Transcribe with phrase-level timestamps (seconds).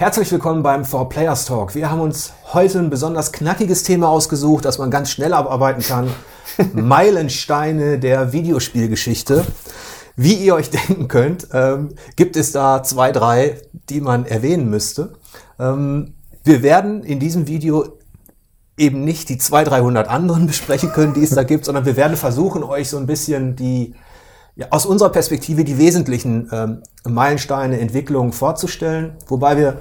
[0.00, 1.74] Herzlich willkommen beim 4Players Talk.
[1.74, 6.08] Wir haben uns heute ein besonders knackiges Thema ausgesucht, das man ganz schnell abarbeiten kann.
[6.72, 9.44] Meilensteine der Videospielgeschichte.
[10.14, 15.14] Wie ihr euch denken könnt, ähm, gibt es da zwei, drei, die man erwähnen müsste.
[15.58, 17.98] Ähm, wir werden in diesem Video
[18.76, 22.16] eben nicht die 200, 300 anderen besprechen können, die es da gibt, sondern wir werden
[22.16, 23.96] versuchen, euch so ein bisschen die
[24.58, 29.78] ja, aus unserer Perspektive die wesentlichen ähm, Meilensteine, Entwicklungen vorzustellen, wobei wir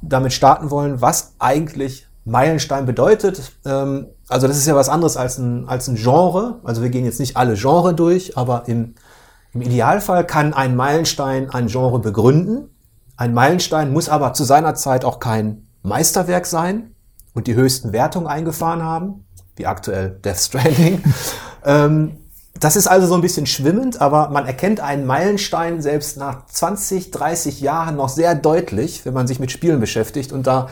[0.00, 3.52] damit starten wollen, was eigentlich Meilenstein bedeutet.
[3.66, 6.60] Ähm, also das ist ja was anderes als ein, als ein Genre.
[6.62, 8.94] Also wir gehen jetzt nicht alle Genre durch, aber im,
[9.52, 12.70] im Idealfall kann ein Meilenstein ein Genre begründen.
[13.16, 16.94] Ein Meilenstein muss aber zu seiner Zeit auch kein Meisterwerk sein
[17.34, 19.24] und die höchsten Wertungen eingefahren haben,
[19.56, 21.02] wie aktuell Death Stranding.
[21.64, 22.18] ähm,
[22.60, 27.10] das ist also so ein bisschen schwimmend, aber man erkennt einen Meilenstein selbst nach 20,
[27.10, 30.30] 30 Jahren noch sehr deutlich, wenn man sich mit Spielen beschäftigt.
[30.30, 30.68] Und da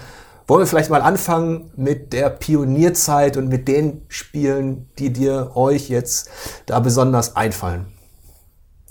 [0.47, 5.89] wollen wir vielleicht mal anfangen mit der Pionierzeit und mit den Spielen, die dir euch
[5.89, 6.31] jetzt
[6.67, 7.87] da besonders einfallen.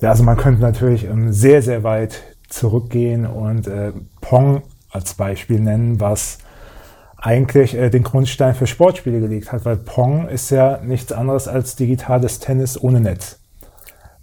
[0.02, 5.60] Ja, also man könnte natürlich ähm, sehr, sehr weit zurückgehen und äh, Pong als Beispiel
[5.60, 6.40] nennen, was
[7.18, 11.76] eigentlich äh, den Grundstein für Sportspiele gelegt hat, weil Pong ist ja nichts anderes als
[11.76, 13.40] digitales Tennis ohne Netz,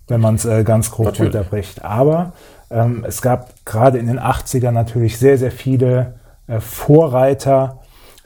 [0.07, 1.35] wenn man es äh, ganz grob natürlich.
[1.35, 1.85] unterbricht.
[1.85, 2.33] Aber
[2.71, 7.81] ähm, es gab gerade in den 80ern natürlich sehr, sehr viele äh, Vorreiter,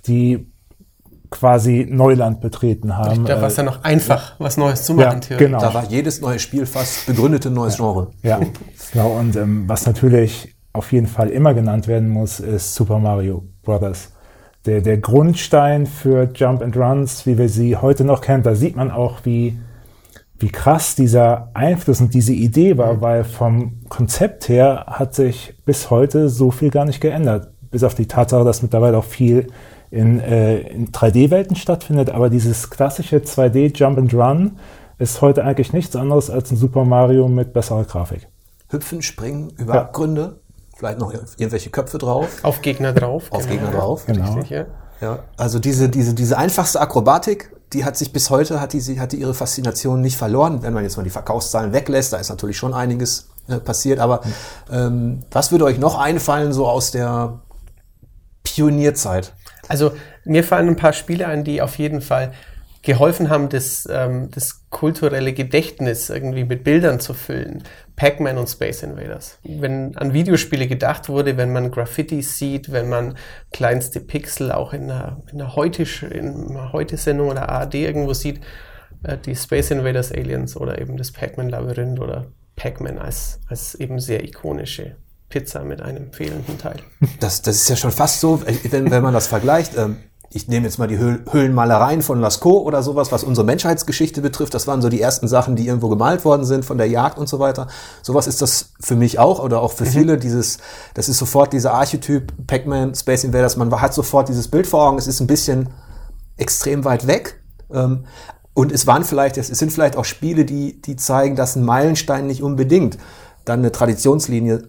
[0.06, 0.50] die
[1.30, 3.24] quasi Neuland betreten haben.
[3.24, 5.20] Da war es ja noch einfach, was Neues zu machen.
[5.28, 5.60] Ja, genau.
[5.60, 7.84] Da war jedes neue Spiel fast begründete neues ja.
[7.84, 8.10] Genre.
[8.22, 8.40] Ja,
[8.92, 9.10] genau.
[9.18, 14.12] Und ähm, was natürlich auf jeden Fall immer genannt werden muss, ist Super Mario Brothers
[14.68, 18.42] der, der Grundstein für Jump and Runs, wie wir sie heute noch kennen.
[18.42, 19.58] Da sieht man auch, wie,
[20.38, 23.00] wie krass dieser Einfluss und diese Idee war, mhm.
[23.00, 27.48] weil vom Konzept her hat sich bis heute so viel gar nicht geändert.
[27.70, 29.48] Bis auf die Tatsache, dass mittlerweile auch viel
[29.90, 32.10] in, äh, in 3D-Welten stattfindet.
[32.10, 34.58] Aber dieses klassische 2D Jump and Run
[34.98, 38.28] ist heute eigentlich nichts anderes als ein Super Mario mit besserer Grafik.
[38.68, 39.80] Hüpfen, springen über ja.
[39.82, 40.40] Abgründe
[40.78, 42.44] vielleicht noch irgendwelche Köpfe drauf.
[42.44, 43.24] Auf Gegner drauf.
[43.30, 43.52] Auf genau.
[43.52, 44.06] Gegner drauf.
[44.06, 44.34] Genau.
[44.34, 44.66] Richtig, ja.
[45.00, 45.18] ja.
[45.36, 49.16] Also diese, diese, diese einfachste Akrobatik, die hat sich bis heute, hat die, hat die
[49.16, 50.62] ihre Faszination nicht verloren.
[50.62, 53.98] Wenn man jetzt mal die Verkaufszahlen weglässt, da ist natürlich schon einiges äh, passiert.
[53.98, 54.20] Aber
[54.70, 57.40] ähm, was würde euch noch einfallen, so aus der
[58.44, 59.34] Pionierzeit?
[59.66, 59.90] Also
[60.24, 62.32] mir fallen ein paar Spiele ein, die auf jeden Fall
[62.82, 67.64] geholfen haben, das, ähm, das kulturelle Gedächtnis irgendwie mit Bildern zu füllen.
[67.96, 69.38] Pac-Man und Space Invaders.
[69.42, 73.16] Wenn an Videospiele gedacht wurde, wenn man Graffiti sieht, wenn man
[73.52, 78.40] kleinste Pixel auch in einer, in einer Heute-Sendung oder ARD irgendwo sieht,
[79.02, 84.22] äh, die Space Invaders Aliens oder eben das Pac-Man-Labyrinth oder Pac-Man als, als eben sehr
[84.24, 84.96] ikonische
[85.28, 86.78] Pizza mit einem fehlenden Teil.
[87.20, 89.76] Das, das ist ja schon fast so, wenn, wenn man das vergleicht.
[89.76, 89.96] Ähm
[90.30, 94.52] ich nehme jetzt mal die Höhlenmalereien von Lascaux oder sowas, was unsere Menschheitsgeschichte betrifft.
[94.52, 97.30] Das waren so die ersten Sachen, die irgendwo gemalt worden sind von der Jagd und
[97.30, 97.66] so weiter.
[98.02, 99.90] Sowas ist das für mich auch oder auch für mhm.
[99.90, 100.18] viele.
[100.18, 100.58] Dieses,
[100.92, 103.56] das ist sofort dieser Archetyp Pac-Man, Space Invaders.
[103.56, 104.98] Man hat sofort dieses Bild vor Augen.
[104.98, 105.70] Es ist ein bisschen
[106.36, 107.40] extrem weit weg.
[107.72, 108.04] Ähm,
[108.52, 112.26] und es waren vielleicht, es sind vielleicht auch Spiele, die, die zeigen, dass ein Meilenstein
[112.26, 112.98] nicht unbedingt
[113.46, 114.68] dann eine Traditionslinie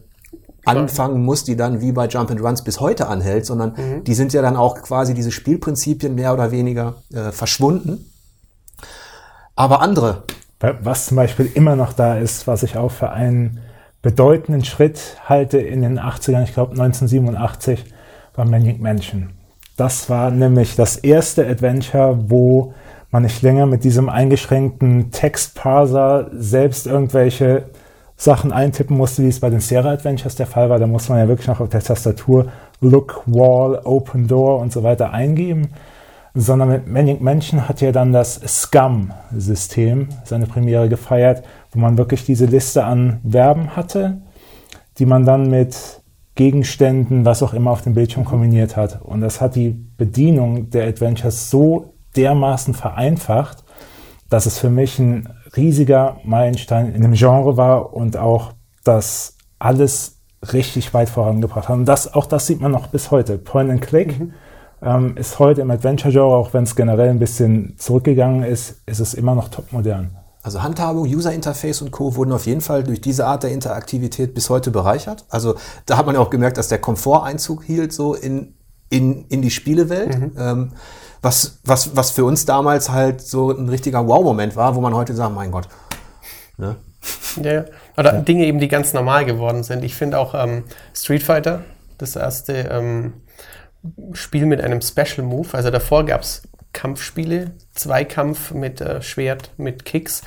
[0.78, 4.03] anfangen muss, die dann wie bei Jump and Runs bis heute anhält, sondern mhm.
[4.03, 8.12] die sind ja dann auch quasi diese Spielprinzipien mehr oder weniger äh, verschwunden.
[9.56, 10.24] Aber andere.
[10.81, 13.59] Was zum Beispiel immer noch da ist, was ich auch für einen
[14.02, 17.85] bedeutenden Schritt halte in den 80ern, ich glaube 1987,
[18.35, 19.29] war Manic Mansion.
[19.78, 22.74] Das war nämlich das erste Adventure, wo
[23.12, 27.69] man nicht länger mit diesem eingeschränkten Textparser selbst irgendwelche
[28.19, 30.78] Sachen eintippen musste, wie es bei den Sierra Adventures der Fall war.
[30.78, 32.47] Da muss man ja wirklich noch auf der Tastatur
[32.81, 35.69] Look, Wall, Open Door und so weiter eingeben.
[36.34, 42.25] Sondern mit Manic Mansion hat ja dann das Scum-System seine Premiere gefeiert, wo man wirklich
[42.25, 44.22] diese Liste an Verben hatte,
[44.97, 46.02] die man dann mit
[46.35, 49.02] Gegenständen, was auch immer auf dem Bildschirm kombiniert hat.
[49.02, 53.64] Und das hat die Bedienung der Adventures so dermaßen vereinfacht,
[54.29, 58.53] dass es für mich ein riesiger Meilenstein in dem Genre war und auch
[58.84, 60.17] das alles
[60.53, 61.75] richtig weit vorangebracht hat.
[61.75, 63.37] Und das, auch das sieht man noch bis heute.
[63.37, 64.34] Point and Click mhm.
[64.81, 69.13] ähm, ist heute im Adventure-Genre, auch wenn es generell ein bisschen zurückgegangen ist, ist es
[69.13, 70.16] immer noch topmodern.
[70.41, 72.16] Also Handhabung, User Interface und Co.
[72.16, 75.25] wurden auf jeden Fall durch diese Art der Interaktivität bis heute bereichert.
[75.29, 75.55] Also
[75.85, 78.55] da hat man ja auch gemerkt, dass der Komfort Einzug hielt so in,
[78.90, 80.17] in, in die Spielewelt.
[80.17, 80.31] Mhm.
[80.37, 80.72] Ähm,
[81.22, 85.14] was, was, was für uns damals halt so ein richtiger Wow-Moment war, wo man heute
[85.14, 85.68] sagt, mein Gott.
[86.58, 86.76] Ne?
[87.42, 87.66] Ja,
[87.98, 88.22] oder ja.
[88.22, 89.84] Dinge eben, die ganz normal geworden sind.
[89.84, 90.64] Ich finde auch ähm,
[90.94, 91.64] Street Fighter
[91.98, 93.14] das erste ähm,
[94.14, 95.48] Spiel mit einem Special Move.
[95.54, 96.44] Also davor gab es
[96.74, 100.22] Kampfspiele, Zweikampf mit äh, Schwert, mit Kicks.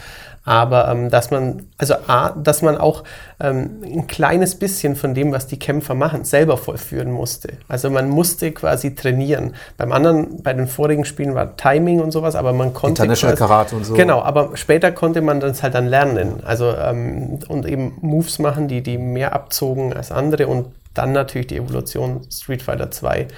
[0.45, 3.05] Aber ähm, dass man, also A, dass man auch
[3.39, 7.55] ähm, ein kleines bisschen von dem, was die Kämpfer machen, selber vollführen musste.
[7.69, 9.55] Also man musste quasi trainieren.
[9.77, 13.03] Beim anderen, bei den vorigen Spielen war Timing und sowas, aber man konnte.
[13.03, 13.95] International quasi, Karate und so.
[13.95, 16.43] Genau, aber später konnte man das halt dann lernen.
[16.45, 21.47] Also ähm, und eben Moves machen, die, die mehr abzogen als andere und dann natürlich
[21.47, 23.29] die Evolution Street Fighter 2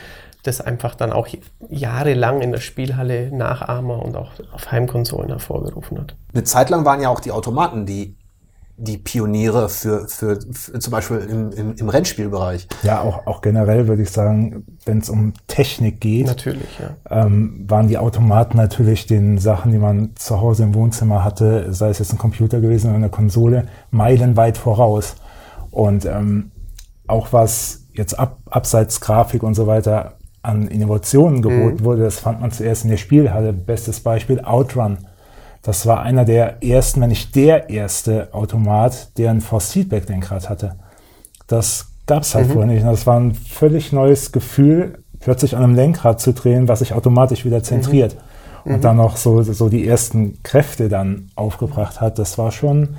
[0.44, 1.26] das einfach dann auch
[1.69, 6.17] jahrelang in der Spielhalle Nachahmer und auch auf Heimkonsolen hervorgerufen hat.
[6.32, 8.17] Eine Zeit lang waren ja auch die Automaten die,
[8.76, 12.69] die Pioniere für, für, für zum Beispiel im, im, im Rennspielbereich.
[12.82, 17.25] Ja, auch, auch generell würde ich sagen, wenn es um Technik geht, Natürlich, ja.
[17.25, 21.88] ähm, waren die Automaten natürlich den Sachen, die man zu Hause im Wohnzimmer hatte, sei
[21.88, 25.14] es jetzt ein Computer gewesen oder eine Konsole, meilenweit voraus.
[25.70, 26.50] Und ähm,
[27.06, 31.85] auch was jetzt ab, abseits Grafik und so weiter an Innovationen geboten Mhm.
[31.85, 33.52] wurde, das fand man zuerst in der Spielhalle.
[33.52, 34.99] Bestes Beispiel Outrun.
[35.62, 40.50] Das war einer der ersten, wenn nicht der erste Automat, der ein Force Feedback Lenkrad
[40.50, 40.76] hatte.
[41.46, 42.82] Das gab's halt vorher nicht.
[42.82, 46.93] Und Das war ein völlig neues Gefühl, plötzlich an einem Lenkrad zu drehen, was sich
[46.93, 48.17] automatisch wieder zentriert.
[48.67, 52.19] Und dann noch so, so die ersten Kräfte dann aufgebracht hat.
[52.19, 52.96] Das war schon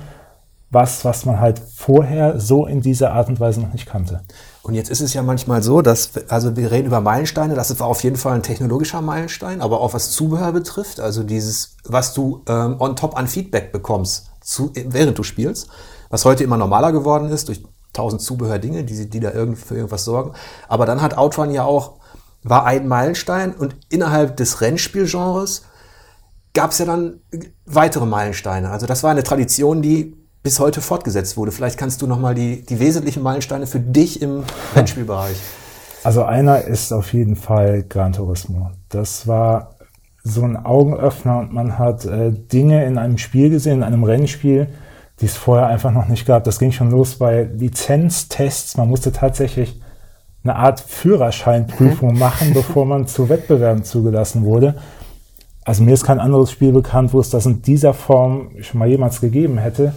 [0.70, 4.20] was, was man halt vorher so in dieser Art und Weise noch nicht kannte.
[4.66, 7.86] Und jetzt ist es ja manchmal so, dass, also wir reden über Meilensteine, das war
[7.86, 12.42] auf jeden Fall ein technologischer Meilenstein, aber auch was Zubehör betrifft, also dieses, was du
[12.48, 15.68] ähm, on top an Feedback bekommst, zu, während du spielst,
[16.10, 20.04] was heute immer normaler geworden ist, durch tausend Zubehördinge, die, die da irgend, für irgendwas
[20.04, 20.32] sorgen.
[20.66, 22.00] Aber dann hat Outrun ja auch,
[22.42, 25.62] war ein Meilenstein und innerhalb des Rennspielgenres
[26.54, 27.20] gab es ja dann
[27.66, 28.70] weitere Meilensteine.
[28.70, 31.50] Also das war eine Tradition, die bis heute fortgesetzt wurde.
[31.50, 34.44] Vielleicht kannst du nochmal die, die wesentlichen Meilensteine für dich im
[34.76, 35.36] Rennspielbereich.
[36.04, 38.70] Also einer ist auf jeden Fall Gran Turismo.
[38.88, 39.74] Das war
[40.22, 44.68] so ein Augenöffner und man hat äh, Dinge in einem Spiel gesehen, in einem Rennspiel,
[45.20, 46.44] die es vorher einfach noch nicht gab.
[46.44, 48.76] Das ging schon los bei Lizenztests.
[48.76, 49.80] Man musste tatsächlich
[50.44, 54.76] eine Art Führerscheinprüfung machen, bevor man zu Wettbewerben zugelassen wurde.
[55.64, 58.86] Also mir ist kein anderes Spiel bekannt, wo es das in dieser Form schon mal
[58.86, 59.92] jemals gegeben hätte.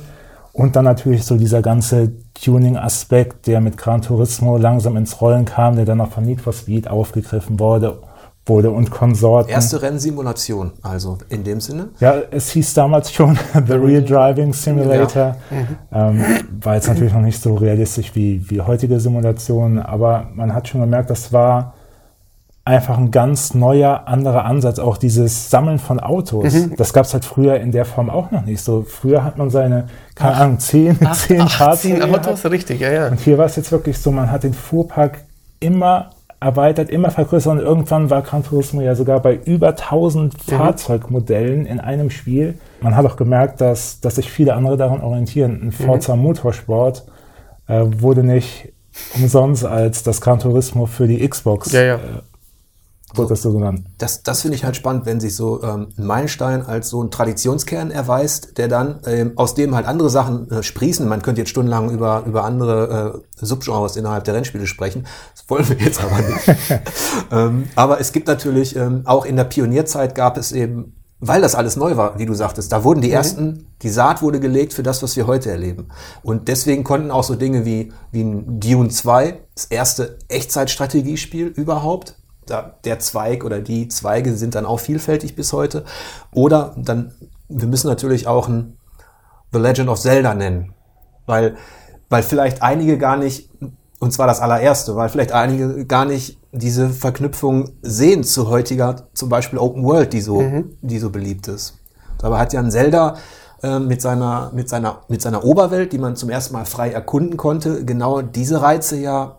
[0.59, 5.77] Und dann natürlich so dieser ganze Tuning-Aspekt, der mit Gran Turismo langsam ins Rollen kam,
[5.77, 7.99] der dann auch von Need for Speed aufgegriffen wurde,
[8.45, 9.49] wurde und Konsorten.
[9.49, 11.91] Erste Rennsimulation, also in dem Sinne.
[12.01, 15.37] Ja, es hieß damals schon The Real Driving Simulator.
[15.93, 16.25] Ähm,
[16.61, 20.81] war jetzt natürlich noch nicht so realistisch wie, wie heutige Simulationen, aber man hat schon
[20.81, 21.73] gemerkt, das war
[22.65, 24.79] einfach ein ganz neuer, anderer Ansatz.
[24.79, 26.53] Auch dieses Sammeln von Autos.
[26.77, 28.61] Das gab es halt früher in der Form auch noch nicht.
[28.61, 32.27] So früher hat man seine, keine Ahnung, zehn, zehn Ach, Fahrzeuge zehn gehabt.
[32.27, 33.07] Autos, richtig, ja, ja.
[33.07, 35.23] Und hier war es jetzt wirklich so, man hat den Fuhrpark
[35.59, 41.65] immer erweitert, immer vergrößert und irgendwann war Gran Turismo ja sogar bei über 1000 Fahrzeugmodellen
[41.65, 42.57] in einem Spiel.
[42.81, 45.59] Man hat auch gemerkt, dass, dass sich viele andere daran orientieren.
[45.61, 47.03] Ein Forza Motorsport
[47.67, 48.71] äh, wurde nicht
[49.15, 51.95] umsonst als das Gran Turismo für die Xbox Ja, ja.
[51.95, 51.99] Äh,
[53.13, 53.85] wurde das so genannt.
[53.97, 57.09] Das, das finde ich halt spannend, wenn sich so ähm, ein Meilenstein als so ein
[57.09, 61.07] Traditionskern erweist, der dann ähm, aus dem halt andere Sachen äh, sprießen.
[61.07, 65.07] Man könnte jetzt stundenlang über, über andere äh, Subgenres innerhalb der Rennspiele sprechen.
[65.35, 66.59] Das wollen wir jetzt aber nicht.
[67.31, 71.55] ähm, aber es gibt natürlich, ähm, auch in der Pionierzeit gab es eben, weil das
[71.55, 74.83] alles neu war, wie du sagtest, da wurden die ersten, die Saat wurde gelegt für
[74.83, 75.89] das, was wir heute erleben.
[76.21, 82.18] Und deswegen konnten auch so Dinge wie, wie ein Dune 2, das erste Echtzeitstrategiespiel überhaupt,
[82.49, 85.83] der Zweig oder die Zweige sind dann auch vielfältig bis heute.
[86.33, 87.13] Oder dann,
[87.47, 88.77] wir müssen natürlich auch ein
[89.51, 90.73] The Legend of Zelda nennen.
[91.25, 91.55] Weil,
[92.09, 93.49] weil vielleicht einige gar nicht,
[93.99, 99.29] und zwar das allererste, weil vielleicht einige gar nicht diese Verknüpfung sehen zu heutiger, zum
[99.29, 100.43] Beispiel Open World, die so,
[100.81, 101.77] die so beliebt ist.
[102.17, 103.15] Dabei hat ja ein Zelda
[103.61, 107.37] äh, mit seiner, mit seiner, mit seiner Oberwelt, die man zum ersten Mal frei erkunden
[107.37, 109.38] konnte, genau diese Reize ja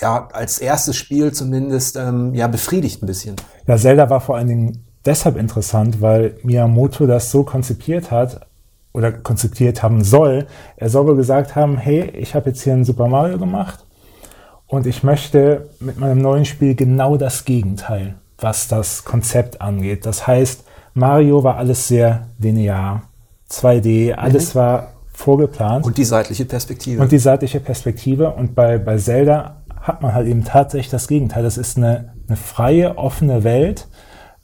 [0.00, 3.36] ja, als erstes Spiel zumindest ähm, ja befriedigt ein bisschen.
[3.66, 8.46] Ja, Zelda war vor allen Dingen deshalb interessant, weil Miyamoto das so konzipiert hat
[8.92, 10.46] oder konzipiert haben soll.
[10.76, 13.84] Er soll wohl gesagt haben, hey, ich habe jetzt hier ein Super Mario gemacht
[14.66, 20.06] und ich möchte mit meinem neuen Spiel genau das Gegenteil, was das Konzept angeht.
[20.06, 23.02] Das heißt, Mario war alles sehr linear,
[23.50, 25.84] 2D, alles war vorgeplant.
[25.84, 27.00] Und die seitliche Perspektive.
[27.00, 28.30] Und die seitliche Perspektive.
[28.30, 31.42] Und bei, bei Zelda hat man halt eben tatsächlich das Gegenteil.
[31.42, 33.88] Das ist eine, eine freie, offene Welt.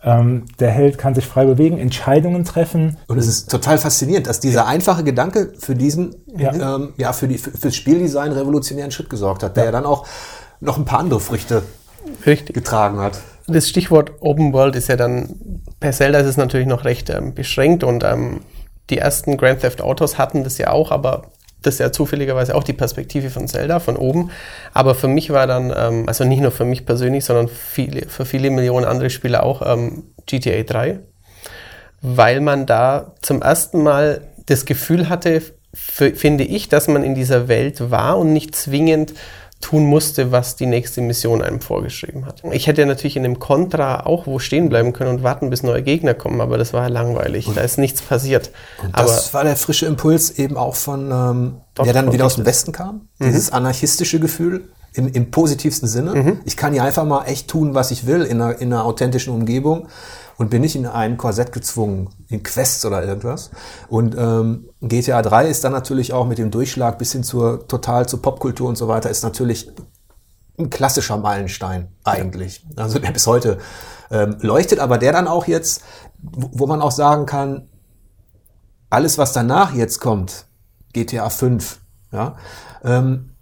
[0.03, 2.97] Ähm, der Held kann sich frei bewegen, Entscheidungen treffen.
[3.09, 6.55] Und es ist total faszinierend, dass dieser einfache Gedanke für diesen, Ja.
[6.55, 9.71] ja, ähm, ja für, die, für, fürs Spieldesign revolutionären Schritt gesorgt hat, der ja.
[9.73, 10.07] dann auch
[10.61, 11.63] noch ein paar andere Früchte
[12.27, 12.55] Richtig.
[12.55, 13.21] getragen hat.
[13.47, 17.35] Das Stichwort Open World ist ja dann, per Zelda ist es natürlich noch recht ähm,
[17.35, 18.41] beschränkt und ähm,
[18.91, 21.31] die ersten Grand Theft Autos hatten das ja auch, aber
[21.63, 24.31] das ist ja zufälligerweise auch die Perspektive von Zelda von oben.
[24.73, 28.25] Aber für mich war dann, ähm, also nicht nur für mich persönlich, sondern viele, für
[28.25, 31.01] viele Millionen andere Spieler auch ähm, GTA 3,
[32.01, 35.43] weil man da zum ersten Mal das Gefühl hatte,
[35.75, 39.13] finde ich, dass man in dieser Welt war und nicht zwingend
[39.61, 42.43] tun musste, was die nächste Mission einem vorgeschrieben hat.
[42.53, 45.83] Ich hätte natürlich in dem Contra auch wo stehen bleiben können und warten, bis neue
[45.83, 47.49] Gegner kommen, aber das war langweilig.
[47.49, 48.53] Und da ist nichts passiert.
[48.95, 52.73] das war der frische Impuls eben auch von, ähm, der dann wieder aus dem Westen
[52.73, 53.09] kam.
[53.19, 53.27] Mhm.
[53.27, 56.15] Dieses anarchistische Gefühl im, im positivsten Sinne.
[56.15, 56.41] Mhm.
[56.45, 59.35] Ich kann hier einfach mal echt tun, was ich will in einer, in einer authentischen
[59.35, 59.89] Umgebung
[60.39, 63.51] und bin nicht in ein Korsett gezwungen, in Quests oder irgendwas.
[63.89, 68.09] Und ähm, GTA 3 ist dann natürlich auch mit dem Durchschlag bis hin zur total
[68.09, 69.71] zur Popkultur und so weiter, ist natürlich
[70.57, 72.65] ein klassischer Meilenstein eigentlich.
[72.77, 73.59] Also der bis heute
[74.11, 75.83] ähm, leuchtet, aber der dann auch jetzt,
[76.23, 77.69] wo man auch sagen kann,
[78.91, 80.47] alles, was danach jetzt kommt,
[80.93, 81.81] GTA 5,
[82.13, 82.37] ja,
[82.85, 83.35] ähm,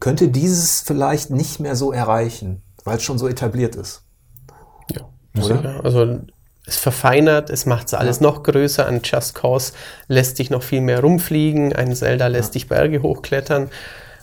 [0.00, 4.02] könnte dieses vielleicht nicht mehr so erreichen, weil es schon so etabliert ist.
[5.36, 5.80] Oder?
[5.82, 6.20] Also
[6.66, 8.24] es verfeinert, es macht es alles ja.
[8.24, 8.86] noch größer.
[8.86, 9.72] Ein Just Cause
[10.08, 11.72] lässt dich noch viel mehr rumfliegen.
[11.72, 12.52] Ein Zelda lässt ja.
[12.52, 13.70] dich Berge hochklettern.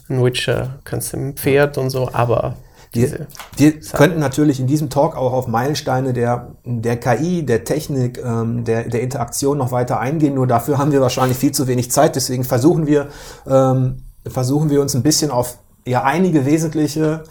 [0.09, 2.55] Ein Witcher kannst du im Pferd und so, aber
[2.91, 8.17] wir, wir könnten natürlich in diesem Talk auch auf Meilensteine der, der KI, der Technik,
[8.17, 10.33] ähm, der, der Interaktion noch weiter eingehen.
[10.33, 12.15] Nur dafür haben wir wahrscheinlich viel zu wenig Zeit.
[12.15, 13.09] Deswegen versuchen wir,
[13.47, 17.23] ähm, versuchen wir uns ein bisschen auf ja, einige wesentliche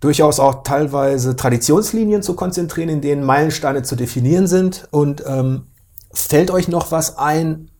[0.00, 4.88] durchaus auch teilweise Traditionslinien zu konzentrieren, in denen Meilensteine zu definieren sind.
[4.90, 5.66] Und ähm,
[6.12, 7.70] fällt euch noch was ein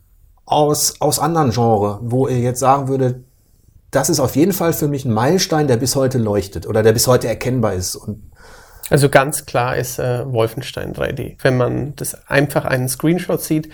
[0.45, 3.25] aus, aus anderen Genres, wo ihr jetzt sagen würdet,
[3.91, 6.93] das ist auf jeden Fall für mich ein Meilenstein, der bis heute leuchtet oder der
[6.93, 7.97] bis heute erkennbar ist.
[7.97, 8.31] Und
[8.91, 11.37] also ganz klar ist äh, Wolfenstein 3D.
[11.43, 13.71] Wenn man das einfach einen Screenshot sieht,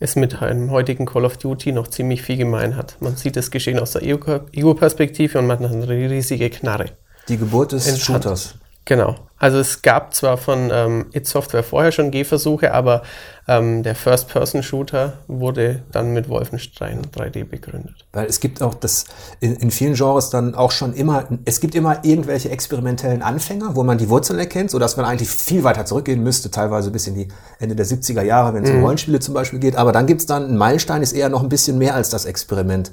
[0.00, 2.96] es mit einem heutigen Call of Duty noch ziemlich viel gemein hat.
[3.00, 6.86] Man sieht das Geschehen aus der Ego-Perspektive und man hat eine riesige Knarre.
[7.28, 8.54] Die Geburt des Shooters.
[8.88, 9.16] Genau.
[9.36, 13.02] Also es gab zwar von ähm, It Software vorher schon Gehversuche, aber
[13.46, 18.06] ähm, der First-Person-Shooter wurde dann mit Wolfenstein 3D begründet.
[18.12, 19.04] Weil es gibt auch das
[19.40, 23.84] in, in, vielen Genres dann auch schon immer, es gibt immer irgendwelche experimentellen Anfänger, wo
[23.84, 27.28] man die Wurzeln erkennt, sodass man eigentlich viel weiter zurückgehen müsste, teilweise bis in die
[27.60, 28.78] Ende der 70er Jahre, wenn es mhm.
[28.78, 29.76] um Rollenspiele zum Beispiel geht.
[29.76, 32.24] Aber dann gibt es dann, ein Meilenstein ist eher noch ein bisschen mehr als das
[32.24, 32.90] Experiment.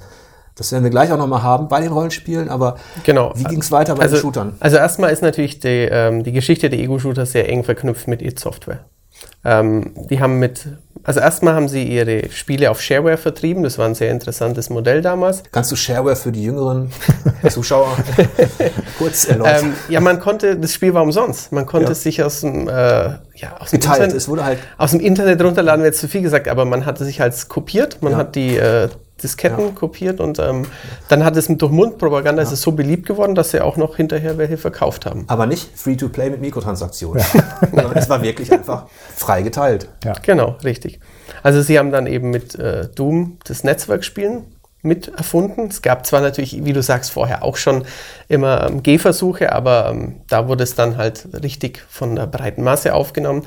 [0.56, 3.34] Das werden wir gleich auch nochmal haben bei den Rollenspielen, aber genau.
[3.36, 4.54] wie ging es weiter bei also, den Shootern?
[4.62, 8.40] Also erstmal ist natürlich die, ähm, die Geschichte der Ego-Shooter sehr eng verknüpft mit id
[8.40, 8.80] Software.
[9.44, 10.68] Ähm, die haben mit,
[11.04, 15.02] also erstmal haben sie ihre Spiele auf Shareware vertrieben, das war ein sehr interessantes Modell
[15.02, 15.44] damals.
[15.52, 16.90] Kannst du Shareware für die jüngeren
[17.50, 17.96] Zuschauer
[18.98, 19.66] kurz erläutern?
[19.66, 21.52] Ähm, ja, man konnte, das Spiel war umsonst.
[21.52, 21.92] Man konnte ja.
[21.92, 23.98] es sich aus dem, äh, ja, aus dem Geteilt.
[23.98, 27.06] Internet, es wurde halt aus dem Internet runterladen, wäre zu viel gesagt, aber man hatte
[27.06, 28.18] sich halt kopiert, man ja.
[28.18, 28.90] hat die äh,
[29.24, 29.72] Disketten ja.
[29.72, 30.66] kopiert und ähm,
[31.08, 32.48] dann hat es durch Mundpropaganda ja.
[32.48, 35.24] ist es so beliebt geworden, dass sie auch noch hinterher welche verkauft haben.
[35.28, 37.24] Aber nicht Free-to-Play mit Mikrotransaktionen.
[37.74, 37.92] Ja.
[37.96, 39.88] es war wirklich einfach frei geteilt.
[40.04, 40.14] Ja.
[40.22, 41.00] Genau, richtig.
[41.44, 44.44] Also sie haben dann eben mit äh, Doom das Netzwerkspielen
[44.86, 45.68] mit erfunden.
[45.70, 47.86] Es gab zwar natürlich, wie du sagst, vorher auch schon
[48.28, 52.94] immer ähm, Gehversuche, aber ähm, da wurde es dann halt richtig von der breiten Masse
[52.94, 53.44] aufgenommen.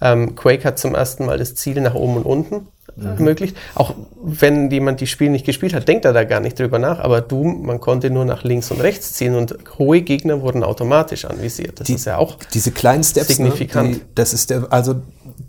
[0.00, 3.06] Ähm, Quake hat zum ersten Mal das Ziel nach oben und unten mhm.
[3.06, 3.56] ermöglicht.
[3.74, 6.98] Auch wenn jemand die Spiele nicht gespielt hat, denkt er da gar nicht drüber nach.
[6.98, 11.24] Aber Doom, man konnte nur nach links und rechts ziehen und hohe Gegner wurden automatisch
[11.24, 11.80] anvisiert.
[11.80, 13.90] Das die, ist ja auch diese kleinen Steps, signifikant.
[13.90, 14.96] Ne, die, das ist der, also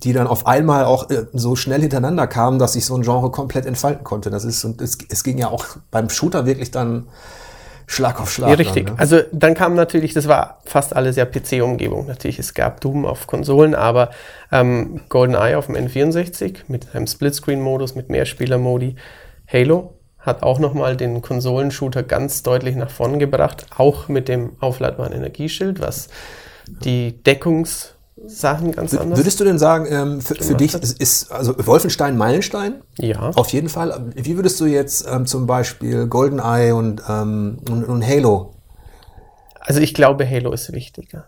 [0.04, 3.32] die dann auf einmal auch äh, so schnell hintereinander kamen, dass sich so ein Genre
[3.32, 4.30] komplett entfalten konnte.
[4.30, 7.08] Das ist und es, es ging ja auch beim Shooter wirklich dann
[7.88, 8.50] Schlag auf Schlag.
[8.50, 8.86] Ja, richtig.
[8.86, 9.00] Dann, ne?
[9.00, 12.08] Also dann kam natürlich, das war fast alles ja PC-Umgebung.
[12.08, 14.12] Natürlich, es gab Doom auf Konsolen, aber
[14.52, 18.96] ähm, GoldenEye auf dem N64 mit einem Splitscreen-Modus, mit Mehrspieler-Modi.
[19.52, 25.14] Halo hat auch nochmal den Konsolenshooter ganz deutlich nach vorne gebracht, auch mit dem aufladbaren
[25.14, 26.08] Energieschild, was
[26.68, 27.93] die Deckungs-
[28.26, 29.20] Sachen ganz anders.
[29.20, 32.82] Würdest du denn sagen, ähm, für, für dich ist, ist also Wolfenstein Meilenstein?
[32.98, 33.32] Ja.
[33.36, 34.12] Auf jeden Fall.
[34.16, 38.54] Wie würdest du jetzt ähm, zum Beispiel GoldenEye und, ähm, und, und Halo?
[39.60, 41.28] Also ich glaube, Halo ist wichtiger.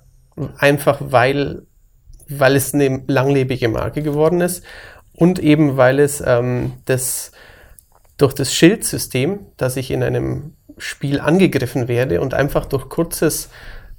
[0.57, 1.63] Einfach weil,
[2.27, 4.63] weil es eine langlebige Marke geworden ist
[5.13, 7.31] und eben weil es ähm, das
[8.17, 13.49] durch das Schildsystem, dass ich in einem Spiel angegriffen werde und einfach durch kurzes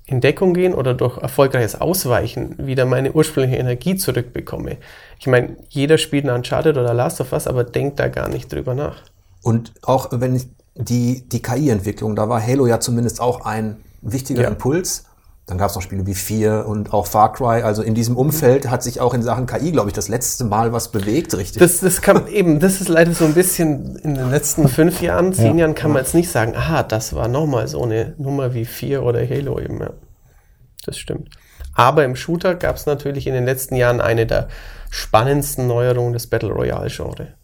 [0.06, 4.76] in Deckung gehen oder durch erfolgreiches Ausweichen wieder meine ursprüngliche Energie zurückbekomme.
[5.18, 8.52] Ich meine, jeder spielt ein Uncharted oder Last of Us, aber denkt da gar nicht
[8.52, 9.02] drüber nach.
[9.42, 10.46] Und auch wenn ich
[10.76, 12.16] die, die KI-Entwicklung.
[12.16, 14.48] Da war Halo ja zumindest auch ein wichtiger Ja.
[14.48, 15.06] Impuls.
[15.46, 17.62] Dann gab es noch Spiele wie 4 und auch Far Cry.
[17.62, 20.72] Also in diesem Umfeld hat sich auch in Sachen KI, glaube ich, das letzte Mal
[20.72, 21.60] was bewegt, richtig?
[21.60, 25.32] Das, das kann eben, das ist leider so ein bisschen in den letzten fünf Jahren,
[25.32, 25.62] zehn Ja.
[25.64, 29.04] Jahren kann man jetzt nicht sagen, aha, das war nochmal so eine Nummer wie 4
[29.04, 29.90] oder Halo eben, ja.
[30.84, 31.30] Das stimmt.
[31.74, 34.48] Aber im Shooter gab es natürlich in den letzten Jahren eine der
[34.90, 37.34] spannendsten Neuerungen des Battle Royale-Genre.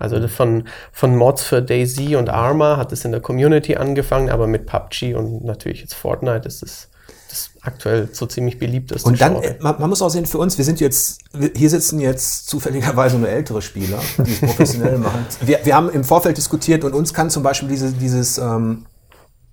[0.00, 4.46] Also von, von Mods für DayZ und Arma hat es in der Community angefangen, aber
[4.46, 6.89] mit PUBG und natürlich jetzt Fortnite ist es
[7.30, 10.58] das aktuell so ziemlich beliebteste Und dann, äh, man, man muss auch sehen, für uns,
[10.58, 11.20] wir sind jetzt,
[11.56, 15.24] hier sitzen jetzt zufälligerweise nur ältere Spieler, die es professionell machen.
[15.40, 18.86] Wir, wir haben im Vorfeld diskutiert und uns kann zum Beispiel diese, dieses, ähm,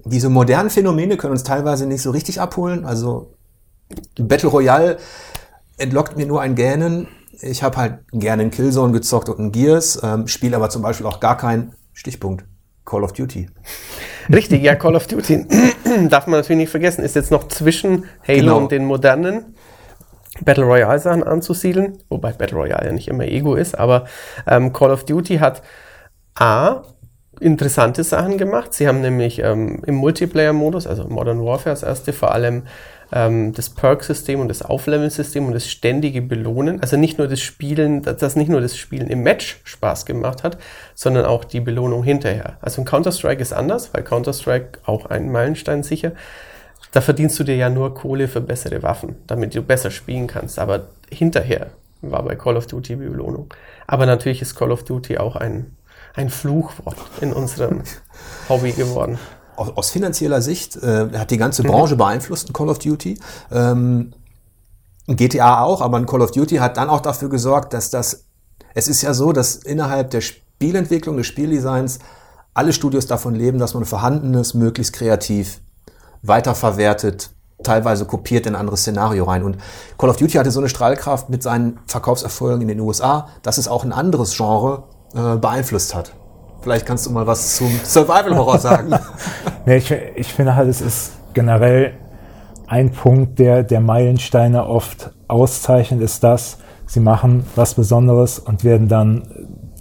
[0.04, 2.86] diese modernen Phänomene können uns teilweise nicht so richtig abholen.
[2.86, 3.34] Also
[4.20, 4.98] Battle Royale
[5.78, 7.08] entlockt mir nur ein Gähnen.
[7.42, 11.06] Ich habe halt gerne einen Killzone gezockt und einen Gears, ähm, spiele aber zum Beispiel
[11.06, 12.46] auch gar kein Stichpunkt.
[12.86, 13.50] Call of Duty.
[14.32, 15.46] Richtig, ja, Call of Duty
[16.10, 18.58] darf man natürlich nicht vergessen, ist jetzt noch zwischen Halo Genau.
[18.58, 19.56] und den modernen
[20.42, 24.06] Battle Royale Sachen anzusiedeln, wobei Battle Royale ja nicht immer Ego ist, aber
[24.46, 25.62] ähm, Call of Duty hat
[26.36, 26.84] A,
[27.40, 28.74] interessante Sachen gemacht.
[28.74, 32.64] Sie haben nämlich ähm, im Multiplayer-Modus, also Modern Warfare als erste, vor allem
[33.12, 36.82] ähm, das Perk-System und das Auflevel-System und das ständige Belohnen.
[36.82, 40.44] Also nicht nur das Spielen, dass das nicht nur das Spielen im Match Spaß gemacht
[40.44, 40.58] hat,
[40.96, 42.58] sondern auch die Belohnung hinterher.
[42.62, 46.12] Also ein Counter-Strike ist anders, weil Counter-Strike auch ein Meilenstein sicher.
[46.92, 50.60] Da verdienst du dir ja nur Kohle für bessere Waffen, damit du besser spielen kannst.
[50.60, 51.68] Aber hinterher
[52.02, 53.54] war bei Call of Duty die Belohnung.
[53.88, 55.76] Aber natürlich ist Call of Duty auch ein,
[56.14, 57.84] ein Fluchwort in unserem
[58.50, 59.18] Hobby geworden.
[59.58, 63.20] Aus, aus finanzieller Sicht äh, hat die ganze Branche beeinflusst, ein Call of Duty.
[63.52, 64.14] Ähm,
[65.08, 68.26] ein GTA auch, aber ein Call of Duty hat dann auch dafür gesorgt, dass das,
[68.74, 72.00] es ist ja so, dass innerhalb der Spielentwicklung, des Spieldesigns
[72.54, 75.62] alle Studios davon leben, dass man Vorhandenes möglichst kreativ
[76.24, 77.30] weiterverwertet,
[77.64, 79.44] teilweise kopiert in ein anderes Szenario rein.
[79.44, 79.58] Und
[79.98, 83.68] Call of Duty hatte so eine Strahlkraft mit seinen Verkaufserfolgen in den USA, dass es
[83.68, 86.14] auch ein anderes Genre äh, beeinflusst hat.
[86.62, 88.94] Vielleicht kannst du mal was zum Survival Horror sagen.
[89.66, 91.92] Nee, ich, ich finde halt, es ist generell
[92.68, 98.88] ein Punkt, der, der Meilensteine oft auszeichnet, ist das, sie machen was Besonderes und werden
[98.88, 99.24] dann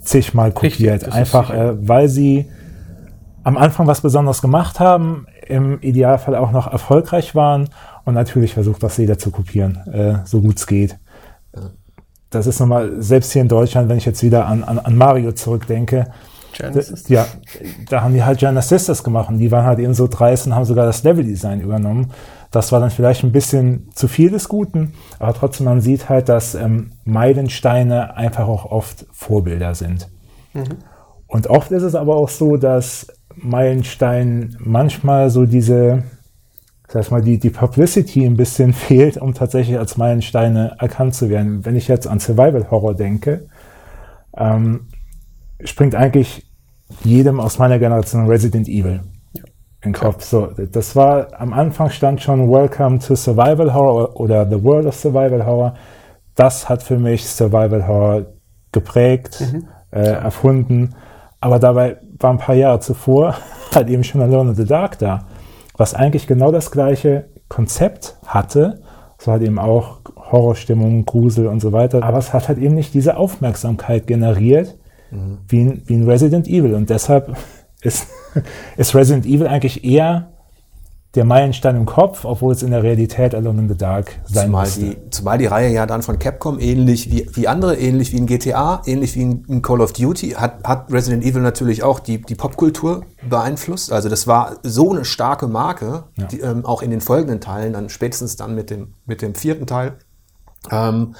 [0.03, 1.05] zigmal kopiert.
[1.05, 2.51] ist Einfach, äh, weil sie
[3.45, 7.69] am Anfang was Besonderes gemacht haben, im Idealfall auch noch erfolgreich waren
[8.05, 10.99] und natürlich versucht das jeder zu kopieren, äh, so gut es geht.
[12.31, 15.33] Das ist nochmal, selbst hier in Deutschland, wenn ich jetzt wieder an, an, an Mario
[15.33, 16.09] zurückdenke,
[16.57, 17.09] Genesis.
[17.09, 17.27] ja,
[17.89, 20.55] da haben die halt Genesis das gemacht und die waren halt eben so dreist und
[20.55, 22.13] haben sogar das Leveldesign übernommen.
[22.51, 26.29] Das war dann vielleicht ein bisschen zu viel des Guten, aber trotzdem man sieht halt,
[26.29, 30.09] dass ähm, Meilensteine einfach auch oft Vorbilder sind.
[31.27, 36.05] Und oft ist es aber auch so, dass Meilenstein manchmal so diese,
[36.89, 41.29] sag ich mal, die, die Publicity ein bisschen fehlt, um tatsächlich als Meilensteine erkannt zu
[41.29, 41.65] werden.
[41.65, 43.49] Wenn ich jetzt an Survival Horror denke,
[44.37, 44.89] ähm,
[45.65, 46.47] springt eigentlich
[47.03, 49.01] jedem aus meiner Generation Resident Evil
[49.35, 50.25] in den Kopf.
[50.25, 54.95] So, das war am Anfang stand schon Welcome to Survival Horror oder The World of
[54.95, 55.75] Survival Horror.
[56.35, 58.27] Das hat für mich Survival Horror
[58.73, 59.43] geprägt,
[59.91, 60.95] äh, erfunden.
[61.41, 63.37] Aber dabei war ein paar Jahre zuvor
[63.75, 65.27] halt eben schon Alone in the Dark da,
[65.77, 68.81] was eigentlich genau das gleiche Konzept hatte.
[69.19, 72.03] Es war halt eben auch Horrorstimmung, Grusel und so weiter.
[72.03, 74.77] Aber es hat halt eben nicht diese Aufmerksamkeit generiert
[75.49, 76.75] wie, ein, wie ein Resident Evil.
[76.75, 77.37] Und deshalb
[77.83, 78.07] ist,
[78.77, 80.29] ist Resident Evil eigentlich eher
[81.17, 84.67] der Meilenstein im Kopf, obwohl es in der Realität Alone in the Dark sein Zumal
[84.67, 84.81] musste.
[84.81, 88.27] die, zumal die Reihe ja dann von Capcom ähnlich wie, wie andere, ähnlich wie ein
[88.27, 92.21] GTA, ähnlich wie ein, ein Call of Duty, hat, hat Resident Evil natürlich auch die,
[92.21, 93.93] die Popkultur beeinflusst.
[93.93, 97.89] Also das war so eine starke Marke, die, ähm, auch in den folgenden Teilen, dann
[97.89, 99.95] spätestens dann mit dem, mit dem vierten Teil.
[100.71, 101.15] Ähm,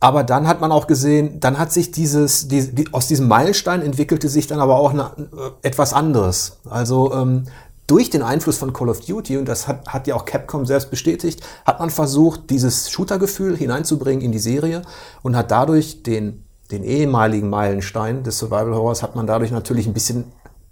[0.00, 3.82] aber dann hat man auch gesehen, dann hat sich dieses, die, die, aus diesem Meilenstein
[3.82, 6.56] entwickelte sich dann aber auch eine, äh, etwas anderes.
[6.68, 7.44] Also ähm,
[7.86, 10.90] durch den Einfluss von Call of Duty, und das hat, hat ja auch Capcom selbst
[10.90, 14.82] bestätigt, hat man versucht, dieses Shooter-Gefühl hineinzubringen in die Serie
[15.22, 19.92] und hat dadurch den, den ehemaligen Meilenstein des Survival Horrors, hat man dadurch natürlich ein
[19.92, 20.24] bisschen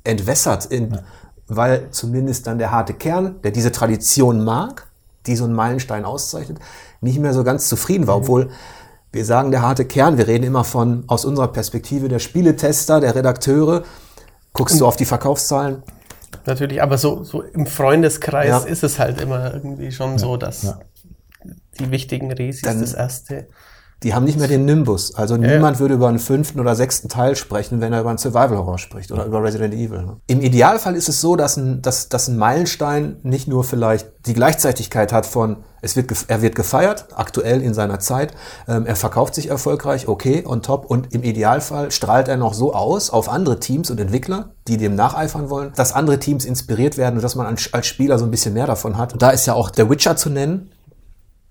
[0.05, 1.01] entwässert, in,
[1.49, 4.87] weil zumindest dann der harte Kern, der diese Tradition mag,
[5.27, 6.59] die so einen Meilenstein auszeichnet,
[7.01, 8.49] nicht mehr so ganz zufrieden war, obwohl
[9.13, 13.15] wir sagen der harte Kern, wir reden immer von aus unserer Perspektive der Spieletester, der
[13.15, 13.85] Redakteure.
[14.53, 15.83] Guckst du auf die Verkaufszahlen?
[16.45, 18.59] Natürlich, aber so, so im Freundeskreis Ja.
[18.59, 20.75] ist es halt immer irgendwie schon so, dass
[21.79, 22.29] die wichtigen
[22.67, 23.49] Dann- das erste
[24.05, 25.15] Die haben nicht mehr den Nimbus.
[25.17, 25.55] Also ja.
[25.55, 29.11] niemand würde über einen fünften oder sechsten Teil sprechen, wenn er über einen Survival-Horror spricht
[29.11, 30.17] oder über Resident Evil.
[30.29, 34.35] Im Idealfall ist es so, dass ein, dass, dass ein Meilenstein nicht nur vielleicht die
[34.35, 38.35] Gleichzeitigkeit hat von, es wird, er wird gefeiert, aktuell in seiner Zeit,
[38.69, 42.75] ähm, er verkauft sich erfolgreich, okay, on top und im Idealfall strahlt er noch so
[42.75, 47.17] aus auf andere Teams und Entwickler, die dem nacheifern wollen, dass andere Teams inspiriert werden
[47.17, 49.13] und dass man als Spieler so ein bisschen mehr davon hat.
[49.13, 50.71] Und da ist ja auch der Witcher zu nennen,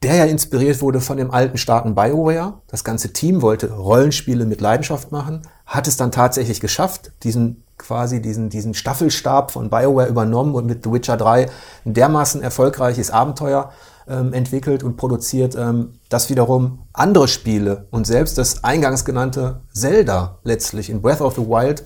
[0.04, 2.62] der ja inspiriert wurde von dem alten starken BioWare.
[2.68, 8.22] Das ganze Team wollte Rollenspiele mit Leidenschaft machen, hat es dann tatsächlich geschafft, diesen quasi
[8.22, 11.48] diesen, diesen Staffelstab von BioWare übernommen und mit The Witcher 3
[11.86, 13.72] ein dermaßen erfolgreiches Abenteuer
[14.08, 20.40] ähm, entwickelt und produziert, ähm, dass wiederum andere Spiele und selbst das eingangs genannte Zelda
[20.44, 21.86] letztlich in Breath of the Wild,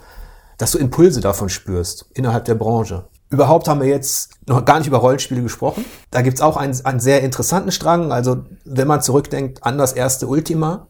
[0.57, 3.05] dass du Impulse davon spürst innerhalb der Branche.
[3.31, 5.85] Überhaupt haben wir jetzt noch gar nicht über Rollenspiele gesprochen.
[6.11, 8.11] Da gibt's auch einen, einen sehr interessanten Strang.
[8.11, 10.87] Also wenn man zurückdenkt an das erste Ultima,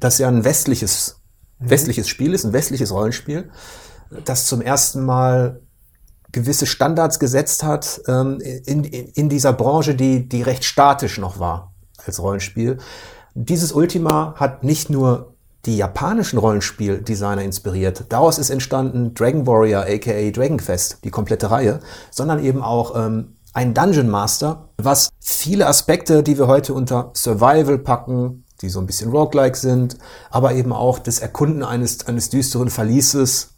[0.00, 1.22] das ja ein westliches,
[1.60, 1.70] mhm.
[1.70, 3.50] westliches Spiel ist, ein westliches Rollenspiel,
[4.24, 5.62] das zum ersten Mal
[6.32, 11.38] gewisse Standards gesetzt hat ähm, in, in, in dieser Branche, die, die recht statisch noch
[11.38, 11.72] war
[12.04, 12.78] als Rollenspiel.
[13.34, 15.35] Dieses Ultima hat nicht nur
[15.66, 18.04] die japanischen Rollenspieldesigner inspiriert.
[18.08, 23.36] Daraus ist entstanden Dragon Warrior, aka Dragon Quest, die komplette Reihe, sondern eben auch ähm,
[23.52, 28.86] ein Dungeon Master, was viele Aspekte, die wir heute unter Survival packen, die so ein
[28.86, 29.98] bisschen roguelike sind,
[30.30, 33.50] aber eben auch das Erkunden eines, eines düsteren Verlieses,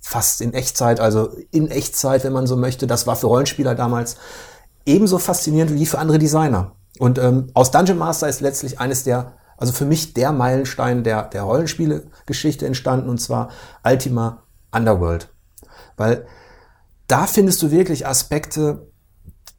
[0.00, 4.16] fast in Echtzeit, also in Echtzeit, wenn man so möchte, das war für Rollenspieler damals
[4.86, 6.72] ebenso faszinierend wie für andere Designer.
[6.98, 11.24] Und ähm, aus Dungeon Master ist letztlich eines der also für mich der Meilenstein der,
[11.24, 13.50] der Rollenspiele-Geschichte entstanden und zwar
[13.84, 15.28] Ultima Underworld.
[15.96, 16.26] Weil
[17.08, 18.90] da findest du wirklich Aspekte,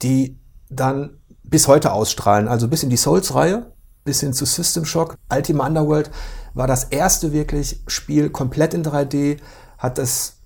[0.02, 2.48] die dann bis heute ausstrahlen.
[2.48, 3.74] Also bis in die Souls-Reihe,
[4.06, 5.16] bis hin zu System Shock.
[5.32, 6.12] Ultima Underworld
[6.54, 9.40] war das erste wirklich Spiel komplett in 3D,
[9.78, 10.38] hat das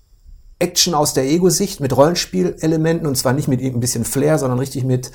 [0.58, 4.84] Action aus der Ego-Sicht mit Rollenspielelementen und zwar nicht mit ein bisschen Flair, sondern richtig
[4.84, 5.10] mit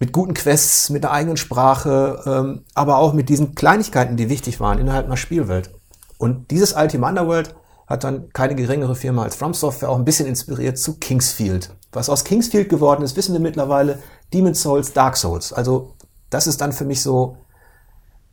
[0.00, 4.58] mit guten Quests, mit der eigenen Sprache, ähm, aber auch mit diesen Kleinigkeiten, die wichtig
[4.58, 5.70] waren innerhalb einer Spielwelt.
[6.18, 7.54] Und dieses Ultima Underworld
[7.86, 11.76] hat dann keine geringere Firma als From Software auch ein bisschen inspiriert zu Kingsfield.
[11.92, 13.98] Was aus Kingsfield geworden ist, wissen wir mittlerweile,
[14.32, 15.52] Demon Souls, Dark Souls.
[15.52, 15.94] Also
[16.30, 17.36] das ist dann für mich so,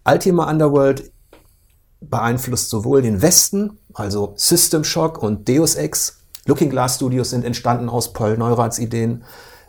[0.05, 1.11] Ultima Underworld
[1.99, 7.89] beeinflusst sowohl den Westen, also System Shock und Deus Ex, Looking Glass Studios sind entstanden
[7.89, 9.25] aus Paul Neuraths Ideen,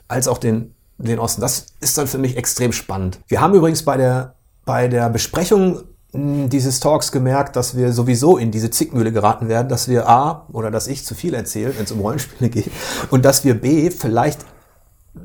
[0.07, 0.75] als auch den
[1.07, 1.41] den Osten.
[1.41, 3.21] Das ist dann für mich extrem spannend.
[3.29, 4.35] Wir haben übrigens bei der,
[4.65, 5.83] bei der Besprechung
[6.13, 10.47] hm, dieses Talks gemerkt, dass wir sowieso in diese Zickmühle geraten werden, dass wir A
[10.53, 12.71] oder dass ich zu viel erzähle, wenn es um Rollenspiele geht,
[13.11, 14.45] und dass wir B vielleicht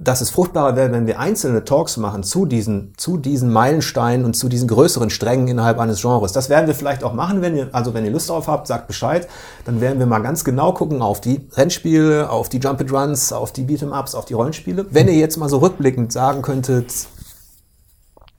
[0.01, 4.36] dass es fruchtbarer wäre, wenn wir einzelne Talks machen zu diesen, zu diesen Meilensteinen und
[4.36, 6.32] zu diesen größeren Strängen innerhalb eines Genres.
[6.32, 8.88] Das werden wir vielleicht auch machen, wenn ihr, also wenn ihr Lust darauf habt, sagt
[8.88, 9.27] Bescheid.
[9.65, 13.34] Dann werden wir mal ganz genau gucken auf die Rennspiele, auf die Jump and Runs,
[13.34, 14.86] auf die Beat'em-Ups, auf die Rollenspiele.
[14.91, 16.93] Wenn ihr jetzt mal so rückblickend sagen könntet,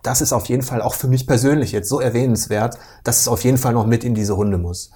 [0.02, 3.42] das ist auf jeden Fall auch für mich persönlich jetzt so erwähnenswert, dass es auf
[3.44, 4.90] jeden Fall noch mit in diese Runde muss.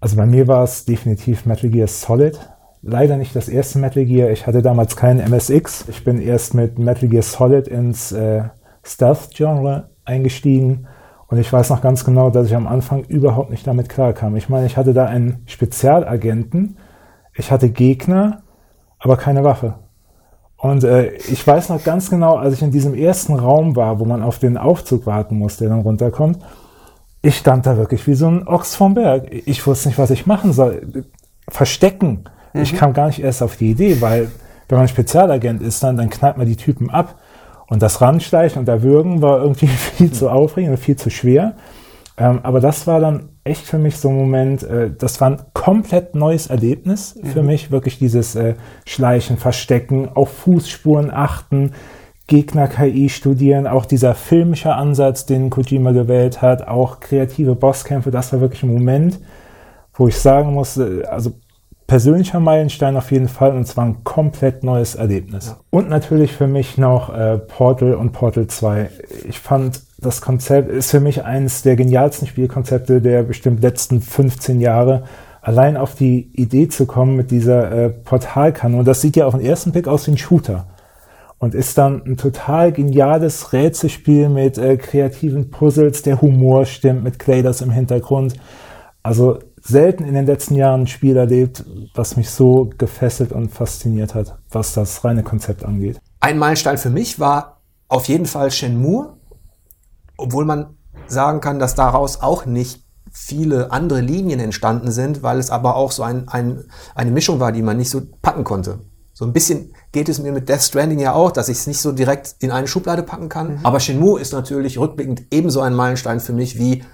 [0.00, 2.38] Also bei mir war es definitiv Metal Gear Solid
[2.82, 4.30] leider nicht das erste Metal Gear.
[4.30, 5.86] Ich hatte damals keinen MSX.
[5.88, 8.44] Ich bin erst mit Metal Gear Solid ins äh,
[8.84, 10.86] Stealth-Genre eingestiegen.
[11.28, 14.36] Und ich weiß noch ganz genau, dass ich am Anfang überhaupt nicht damit klarkam.
[14.36, 16.76] Ich meine, ich hatte da einen Spezialagenten,
[17.34, 18.42] ich hatte Gegner,
[18.98, 19.76] aber keine Waffe.
[20.58, 24.04] Und äh, ich weiß noch ganz genau, als ich in diesem ersten Raum war, wo
[24.04, 26.38] man auf den Aufzug warten muss, der dann runterkommt,
[27.22, 29.28] ich stand da wirklich wie so ein Ochs vom Berg.
[29.30, 31.04] Ich wusste nicht, was ich machen soll.
[31.48, 32.24] Verstecken.
[32.52, 32.62] Mhm.
[32.62, 34.30] Ich kam gar nicht erst auf die Idee, weil
[34.68, 37.18] wenn man Spezialagent ist, dann, dann knallt man die Typen ab.
[37.68, 41.54] Und das Ranschleichen und Erwürgen war irgendwie viel zu aufregend und viel zu schwer.
[42.18, 45.40] Ähm, aber das war dann echt für mich so ein Moment, äh, das war ein
[45.54, 47.48] komplett neues Erlebnis für mhm.
[47.48, 47.70] mich.
[47.70, 48.54] Wirklich dieses äh,
[48.86, 51.72] Schleichen, Verstecken, auf Fußspuren achten,
[52.26, 58.40] Gegner-KI studieren, auch dieser filmische Ansatz, den Kojima gewählt hat, auch kreative Bosskämpfe, das war
[58.40, 59.18] wirklich ein Moment,
[59.94, 61.32] wo ich sagen muss, äh, also
[61.86, 65.48] persönlicher Meilenstein auf jeden Fall und zwar ein komplett neues Erlebnis.
[65.48, 65.56] Ja.
[65.70, 68.90] Und natürlich für mich noch äh, Portal und Portal 2.
[69.28, 74.60] Ich fand, das Konzept ist für mich eines der genialsten Spielkonzepte der bestimmt letzten 15
[74.60, 75.04] Jahre.
[75.40, 79.44] Allein auf die Idee zu kommen mit dieser äh, Portalkanone, das sieht ja auf den
[79.44, 80.66] ersten Blick aus wie ein Shooter
[81.42, 87.18] und ist dann ein total geniales Rätselspiel mit äh, kreativen Puzzles, der Humor stimmt, mit
[87.18, 88.34] Clayders im Hintergrund.
[89.02, 94.14] Also selten in den letzten Jahren ein Spiel erlebt, was mich so gefesselt und fasziniert
[94.14, 96.00] hat, was das reine Konzept angeht.
[96.20, 99.16] Ein Meilenstein für mich war auf jeden Fall Shenmue.
[100.16, 105.50] obwohl man sagen kann, dass daraus auch nicht viele andere Linien entstanden sind, weil es
[105.50, 108.78] aber auch so ein, ein, eine Mischung war, die man nicht so packen konnte.
[109.12, 111.80] So ein bisschen geht es mir mit Death Stranding ja auch, dass ich es nicht
[111.80, 113.56] so direkt in eine Schublade packen kann.
[113.56, 113.60] Mhm.
[113.66, 116.84] Aber Shenmue ist natürlich rückblickend ebenso ein Meilenstein für mich wie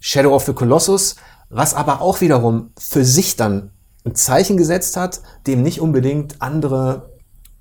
[0.00, 1.16] Shadow of the Colossus,
[1.48, 3.70] was aber auch wiederum für sich dann
[4.04, 7.10] ein Zeichen gesetzt hat, dem nicht unbedingt andere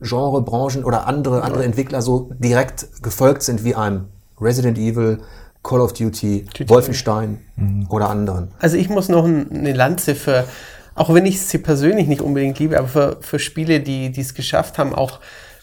[0.02, 5.22] Genre, Branchen oder andere, andere Entwickler so direkt gefolgt sind wie einem Resident Evil,
[5.64, 6.70] Call of Duty, GTA.
[6.74, 7.88] Wolfenstein mhm.
[7.90, 8.52] oder anderen.
[8.60, 10.46] Also ich muss noch eine Lanze für,
[10.94, 14.78] auch wenn ich sie persönlich nicht unbedingt liebe, aber für, für Spiele, die es geschafft
[14.78, 15.20] haben, auch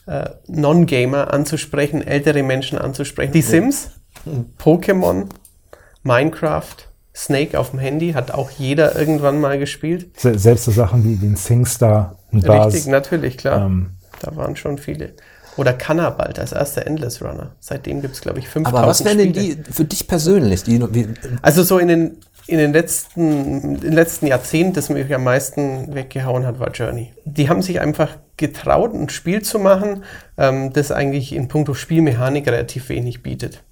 [0.07, 3.33] äh, Non-Gamer anzusprechen, ältere Menschen anzusprechen.
[3.33, 3.91] Die Sims,
[4.25, 4.47] mhm.
[4.59, 5.27] Pokémon,
[6.03, 10.11] Minecraft, Snake auf dem Handy hat auch jeder irgendwann mal gespielt.
[10.17, 13.67] Selbst so Sachen wie den SingStar und Richtig, natürlich, klar.
[13.67, 15.15] Ähm, da waren schon viele.
[15.57, 17.55] Oder Cannabalt als erster Endless Runner.
[17.61, 20.63] Seitdem gibt es, glaube ich, 5000 Aber was wären denn die für dich persönlich?
[20.63, 21.09] Die, wie,
[21.43, 25.95] also so in den, in den letzten, in den letzten Jahrzehnt, das mich am meisten
[25.95, 27.13] weggehauen hat, war Journey.
[27.27, 30.05] Die haben sich einfach getraut, ein Spiel zu machen,
[30.39, 33.63] ähm, das eigentlich in puncto Spielmechanik relativ wenig bietet.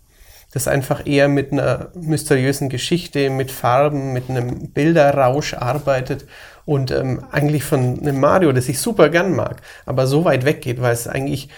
[0.52, 6.26] Das einfach eher mit einer mysteriösen Geschichte, mit Farben, mit einem Bilderrausch arbeitet
[6.64, 10.80] und ähm, eigentlich von einem Mario, das ich super gern mag, aber so weit weggeht,
[10.80, 11.48] weil es eigentlich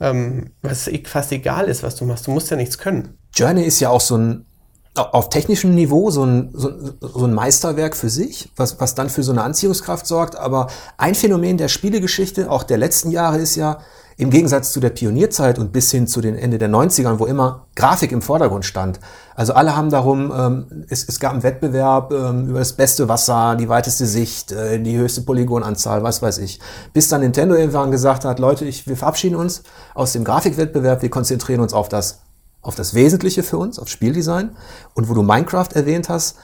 [0.00, 2.26] ähm, was e-, fast egal ist, was du machst.
[2.26, 3.16] Du musst ja nichts können.
[3.34, 4.46] Journey ist ja auch so ein
[4.94, 9.22] auf technischem Niveau so ein, so, so ein Meisterwerk für sich, was, was dann für
[9.22, 10.36] so eine Anziehungskraft sorgt.
[10.36, 10.66] Aber
[10.98, 13.80] ein Phänomen der Spielegeschichte, auch der letzten Jahre, ist ja,
[14.16, 17.66] im Gegensatz zu der Pionierzeit und bis hin zu den Ende der 90ern, wo immer
[17.74, 19.00] Grafik im Vordergrund stand.
[19.34, 23.56] Also alle haben darum, ähm, es, es gab einen Wettbewerb ähm, über das beste Wasser,
[23.56, 26.60] die weiteste Sicht, äh, die höchste Polygonanzahl, was weiß ich.
[26.92, 29.62] Bis dann Nintendo irgendwann gesagt hat, Leute, ich, wir verabschieden uns
[29.94, 32.20] aus dem Grafikwettbewerb, wir konzentrieren uns auf das,
[32.60, 34.50] auf das Wesentliche für uns, auf Spieldesign.
[34.94, 36.36] Und wo du Minecraft erwähnt hast,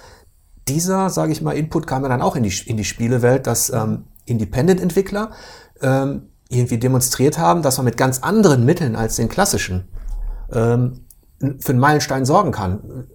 [0.69, 3.71] dieser, sage ich mal, Input kam ja dann auch in die, in die Spielewelt, dass
[3.71, 5.31] ähm, Independent-Entwickler
[5.81, 9.89] ähm, irgendwie demonstriert haben, dass man mit ganz anderen Mitteln als den klassischen
[10.53, 11.05] ähm,
[11.39, 13.07] für einen Meilenstein sorgen kann.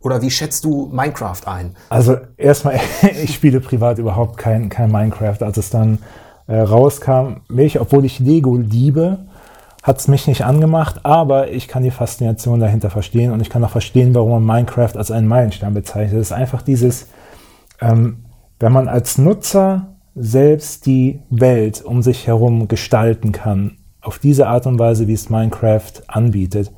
[0.00, 1.74] Oder wie schätzt du Minecraft ein?
[1.88, 2.78] Also erstmal,
[3.22, 5.38] ich spiele privat überhaupt kein, kein Minecraft.
[5.40, 5.98] Als es dann
[6.46, 9.26] äh, rauskam, mich, obwohl ich Lego liebe,
[9.82, 13.64] hat es mich nicht angemacht, aber ich kann die Faszination dahinter verstehen und ich kann
[13.64, 16.20] auch verstehen, warum man Minecraft als einen Meilenstein bezeichnet.
[16.20, 17.06] Es ist einfach dieses,
[17.80, 18.24] ähm,
[18.58, 24.66] wenn man als Nutzer selbst die Welt um sich herum gestalten kann, auf diese Art
[24.66, 26.72] und Weise, wie es Minecraft anbietet,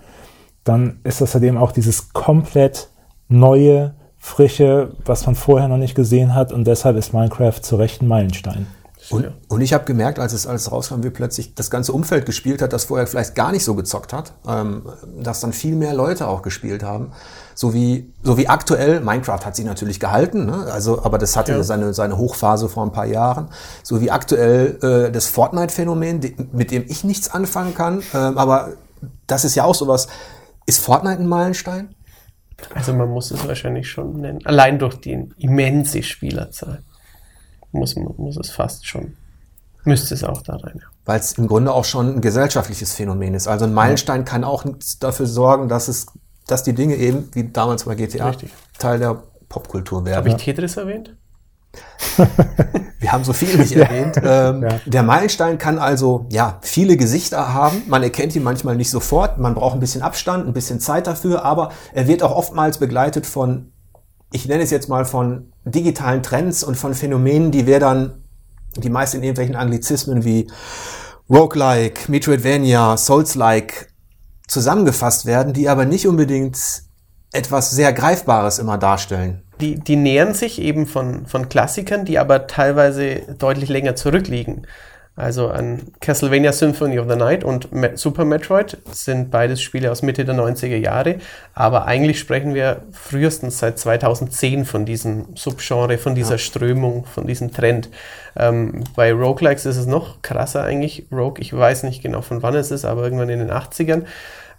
[0.65, 2.91] dann ist das halt eben auch dieses komplett
[3.29, 8.03] neue, frische, was man vorher noch nicht gesehen hat und deshalb ist Minecraft zu Recht
[8.03, 8.67] ein Meilenstein.
[9.11, 12.61] Und, und ich habe gemerkt, als es alles rauskam, wie plötzlich das ganze Umfeld gespielt
[12.61, 14.83] hat, das vorher vielleicht gar nicht so gezockt hat, ähm,
[15.23, 17.13] dass dann viel mehr Leute auch gespielt haben.
[17.55, 20.69] So wie, so wie aktuell, Minecraft hat sich natürlich gehalten, ne?
[20.71, 21.63] also, aber das hatte ja.
[21.63, 23.49] seine, seine Hochphase vor ein paar Jahren.
[23.83, 28.75] So wie aktuell äh, das Fortnite-Phänomen, mit dem ich nichts anfangen kann, äh, aber
[29.27, 30.09] das ist ja auch sowas.
[30.67, 31.95] Ist Fortnite ein Meilenstein?
[32.75, 34.41] Also man muss es wahrscheinlich schon nennen.
[34.45, 36.83] Allein durch die immense Spielerzahl
[37.73, 39.17] muss, muss es fast schon.
[39.85, 40.81] Müsste es auch da rein.
[40.81, 40.87] Ja.
[41.05, 43.49] Weil es im Grunde auch schon ein gesellschaftliches Phänomen ist.
[43.49, 44.65] Also ein Meilenstein kann auch
[45.01, 46.07] dafür sorgen, dass es
[46.49, 48.51] dass die Dinge eben, wie damals bei GTA, Richtig.
[48.79, 50.17] Teil der Popkultur werden.
[50.17, 51.15] Habe ich Tetris erwähnt?
[52.99, 54.17] Wir haben so viel nicht erwähnt.
[54.17, 54.81] Ähm, ja.
[54.87, 57.83] Der Meilenstein kann also ja viele Gesichter haben.
[57.87, 59.39] Man erkennt ihn manchmal nicht sofort.
[59.39, 61.45] Man braucht ein bisschen Abstand, ein bisschen Zeit dafür.
[61.45, 63.73] Aber er wird auch oftmals begleitet von,
[64.31, 68.25] ich nenne es jetzt mal von digitalen Trends und von Phänomenen, die wir dann,
[68.77, 70.51] die meist in irgendwelchen Anglizismen wie
[71.31, 73.93] Roguelike, Metroidvania, Souls-like
[74.47, 76.59] zusammengefasst werden, die aber nicht unbedingt
[77.33, 79.43] etwas sehr Greifbares immer darstellen.
[79.61, 84.67] Die, die nähern sich eben von, von Klassikern, die aber teilweise deutlich länger zurückliegen.
[85.19, 90.25] Also an Castlevania Symphony of the Night und Super Metroid sind beides Spiele aus Mitte
[90.25, 91.17] der 90er Jahre,
[91.55, 96.39] aber eigentlich sprechen wir frühestens seit 2010 von diesem Subgenre, von dieser ja.
[96.39, 97.91] Strömung, von diesem Trend.
[98.37, 101.07] Ähm, bei Roguelikes ist es noch krasser eigentlich.
[101.11, 104.05] Rogue, ich weiß nicht genau von wann es ist, aber irgendwann in den 80ern.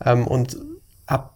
[0.05, 0.57] Ähm, und
[1.07, 1.35] ab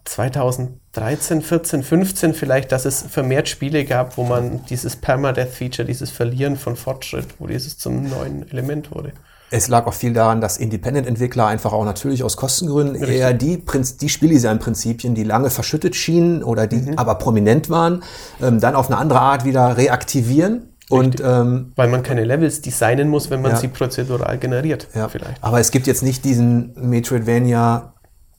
[0.94, 6.56] 2013, 14, 15 vielleicht, dass es vermehrt Spiele gab, wo man dieses Permadeath-Feature, dieses Verlieren
[6.56, 9.12] von Fortschritt, wo dieses zum neuen Element wurde.
[9.50, 13.18] Es lag auch viel daran, dass Independent-Entwickler einfach auch natürlich aus Kostengründen Richtig.
[13.18, 13.62] eher die,
[14.00, 16.98] die Spieldesign-Prinzipien, die lange verschüttet schienen oder die mhm.
[16.98, 18.02] aber prominent waren,
[18.40, 20.70] ähm, dann auf eine andere Art wieder reaktivieren.
[20.90, 23.56] Und, ähm, Weil man keine Levels designen muss, wenn man ja.
[23.56, 24.88] sie prozedural generiert.
[24.94, 25.08] Ja.
[25.08, 25.42] Vielleicht.
[25.42, 27.93] Aber es gibt jetzt nicht diesen Metroidvania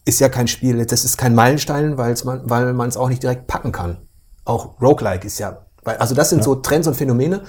[0.05, 3.23] ist ja kein Spiel, das ist kein Meilenstein, weil's man, weil man es auch nicht
[3.23, 3.97] direkt packen kann.
[4.45, 7.41] Auch Roguelike ist ja, also das sind so Trends und Phänomene,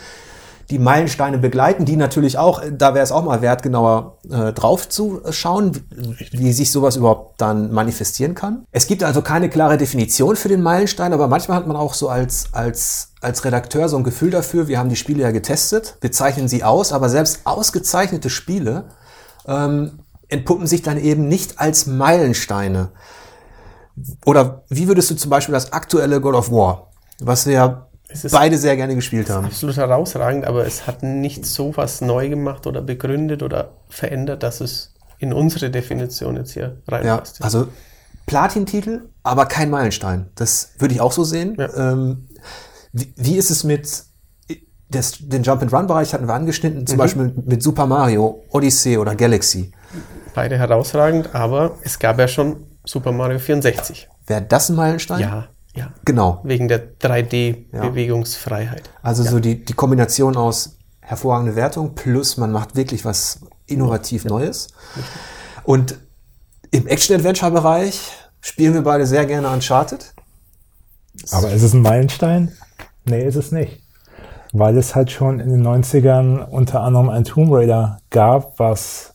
[0.70, 4.88] die Meilensteine begleiten, die natürlich auch, da wäre es auch mal wert, genauer äh, drauf
[4.88, 8.64] zu schauen, wie, wie sich sowas überhaupt dann manifestieren kann.
[8.72, 12.08] Es gibt also keine klare Definition für den Meilenstein, aber manchmal hat man auch so
[12.08, 16.10] als, als, als Redakteur so ein Gefühl dafür, wir haben die Spiele ja getestet, wir
[16.10, 18.86] zeichnen sie aus, aber selbst ausgezeichnete Spiele
[19.46, 22.90] ähm, entpuppen sich dann eben nicht als Meilensteine.
[24.24, 27.86] Oder wie würdest du zum Beispiel das aktuelle God of War, was wir ja
[28.30, 29.46] beide sehr gerne gespielt haben?
[29.46, 34.60] absolut herausragend, aber es hat nicht so was neu gemacht oder begründet oder verändert, dass
[34.60, 37.42] es in unsere Definition jetzt hier Ja, reinpasst.
[37.42, 37.68] also
[38.26, 40.26] Platin-Titel, aber kein Meilenstein.
[40.34, 41.56] Das würde ich auch so sehen.
[41.58, 41.92] Ja.
[41.92, 42.28] Ähm,
[42.92, 44.04] wie, wie ist es mit
[44.90, 49.72] das, den Jump-and-Run-Bereich hatten wir angeschnitten, zum Beispiel mit, mit Super Mario, Odyssey oder Galaxy.
[50.36, 54.06] Beide herausragend, aber es gab ja schon Super Mario 64.
[54.26, 55.20] Wäre das ein Meilenstein?
[55.20, 55.94] Ja, ja.
[56.04, 56.42] Genau.
[56.44, 58.90] Wegen der 3D-Bewegungsfreiheit.
[59.02, 64.68] Also so die, die Kombination aus hervorragende Wertung plus man macht wirklich was innovativ Neues.
[65.64, 65.96] Und
[66.70, 70.12] im Action-Adventure-Bereich spielen wir beide sehr gerne Uncharted.
[71.30, 72.52] Aber ist es ein Meilenstein?
[73.06, 73.80] Nee, ist es nicht.
[74.52, 79.14] Weil es halt schon in den 90ern unter anderem ein Tomb Raider gab, was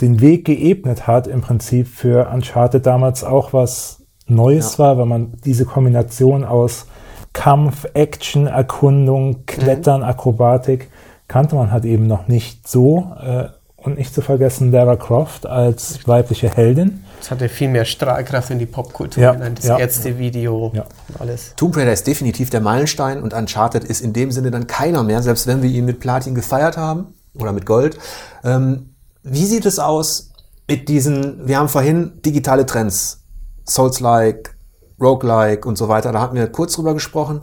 [0.00, 5.32] den Weg geebnet hat, im Prinzip für Uncharted damals auch was Neues war, weil man
[5.44, 6.86] diese Kombination aus
[7.32, 10.90] Kampf, Action, Erkundung, Klettern, Akrobatik
[11.28, 13.12] kannte man halt eben noch nicht so.
[13.20, 17.04] Äh, und nicht zu vergessen Lara Croft als weibliche Heldin.
[17.20, 19.54] Es hatte viel mehr Strahlkraft in die Popkultur Ja, hinein.
[19.54, 19.78] Das ja.
[19.78, 20.84] Ärzte-Video Ja.
[21.08, 21.54] und alles.
[21.56, 25.22] Tomb Raider ist definitiv der Meilenstein und Uncharted ist in dem Sinne dann keiner mehr,
[25.22, 27.98] selbst wenn wir ihn mit Platin gefeiert haben oder mit Gold.
[28.44, 28.94] Ähm,
[29.30, 30.32] wie sieht es aus
[30.68, 33.24] mit diesen, wir haben vorhin digitale Trends,
[33.66, 34.56] Souls-like,
[35.00, 37.42] Roguelike und so weiter, da hatten wir kurz drüber gesprochen.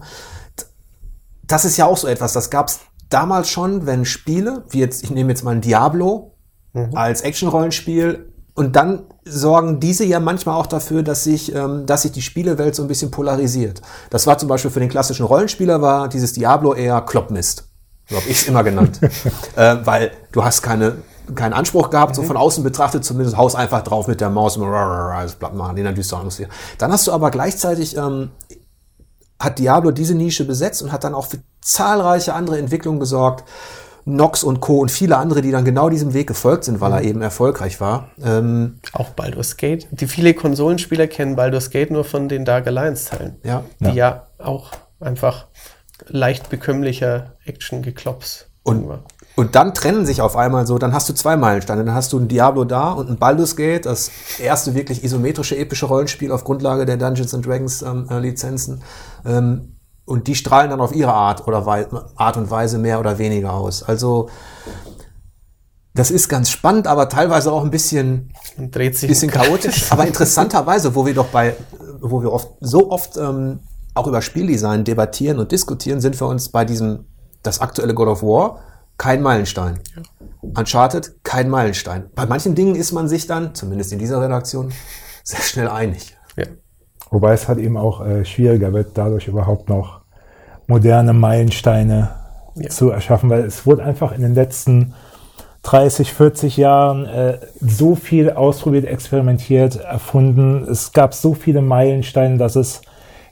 [1.43, 5.04] Das ist ja auch so etwas, das gab es damals schon, wenn Spiele, wie jetzt,
[5.04, 6.36] ich nehme jetzt mal ein Diablo
[6.93, 12.13] als Action-Rollenspiel, und dann sorgen diese ja manchmal auch dafür, dass sich, ähm, dass sich
[12.13, 13.82] die Spielewelt so ein bisschen polarisiert.
[14.10, 17.67] Das war zum Beispiel für den klassischen Rollenspieler war dieses Diablo eher Kloppmist.
[18.10, 19.02] So habe ich es immer genannt.
[19.58, 20.98] äh, weil du hast keine,
[21.34, 25.78] keinen Anspruch gehabt, so von außen betrachtet zumindest, haus einfach drauf mit der Maus machen
[25.78, 26.50] in düsteren Atmosphäre.
[26.78, 28.30] Dann hast du aber gleichzeitig ähm,
[29.40, 33.44] hat Diablo diese Nische besetzt und hat dann auch für zahlreiche andere Entwicklungen gesorgt.
[34.08, 34.78] Nox und Co.
[34.78, 38.10] und viele andere, die dann genau diesem Weg gefolgt sind, weil er eben erfolgreich war.
[38.24, 39.88] Ähm, Auch Baldur's Gate.
[39.90, 43.38] Die viele Konsolenspieler kennen Baldur's Gate nur von den Dark Alliance-Teilen.
[43.44, 43.64] ja.
[43.80, 44.28] Die ja.
[44.38, 45.48] auch einfach
[46.08, 49.04] leicht bekömmlicher Action-Geklops Und, war.
[49.36, 51.84] Und dann trennen sich auf einmal so, dann hast du zwei Meilensteine.
[51.84, 55.88] Dann hast du ein Diablo da und ein Baldur's Gate, das erste wirklich isometrische, epische
[55.88, 58.82] Rollenspiel auf Grundlage der Dungeons and Dragons ähm, äh, Lizenzen.
[59.26, 63.17] Ähm, und die strahlen dann auf ihre Art oder Wei Art und Weise mehr oder
[63.17, 63.84] weniger aus.
[63.84, 64.30] Also
[65.95, 70.93] das ist ganz spannend, aber teilweise auch ein bisschen dreht sich bisschen chaotisch, aber interessanterweise,
[70.93, 71.56] wo wir doch bei,
[72.00, 73.60] wo wir oft so oft ähm,
[73.95, 77.06] auch über Spieldesign debattieren und diskutieren, sind wir uns bei diesem
[77.43, 78.60] das aktuelle God of War
[78.98, 79.80] kein Meilenstein.
[80.42, 82.06] Uncharted kein Meilenstein.
[82.16, 84.72] Bei manchen Dingen ist man sich dann, zumindest in dieser Redaktion,
[85.24, 86.16] sehr schnell einig.
[86.38, 86.46] Ja.
[87.12, 90.02] Wobei es halt eben auch äh, schwieriger wird, dadurch überhaupt noch
[90.68, 92.10] moderne Meilensteine
[92.56, 92.70] Ja.
[92.70, 94.94] zu erschaffen, weil es wurde einfach in den letzten
[95.64, 100.64] 30, 40 Jahren äh, so viel ausprobiert, experimentiert, erfunden.
[100.70, 102.82] Es gab so viele Meilensteine, dass es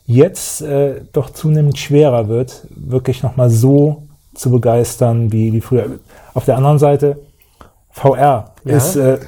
[0.06, 6.00] jetzt äh, doch zunehmend schwerer wird, wirklich nochmal so zu begeistern wie, wie früher.
[6.34, 7.20] Auf der anderen Seite,
[7.92, 8.76] VR Ja.
[8.78, 9.20] ist äh,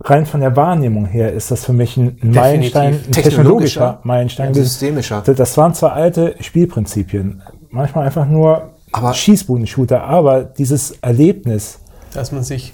[0.00, 4.52] rein von der Wahrnehmung her ist das für mich ein ein Meilenstein, ein Technologischer, Meilenstein.
[4.52, 5.22] systemischer.
[5.24, 8.70] Das waren zwar alte Spielprinzipien, manchmal einfach nur
[9.12, 11.78] Schießbudenshooter, aber dieses Erlebnis,
[12.12, 12.72] Dass man sich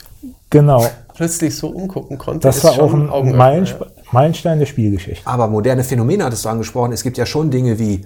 [0.50, 3.64] genau, plötzlich so umgucken konnte, das war auch ein ja.
[4.10, 5.26] Meilenstein der Spielgeschichte.
[5.26, 6.92] Aber moderne Phänomene hattest du angesprochen.
[6.92, 8.04] Es gibt ja schon Dinge wie,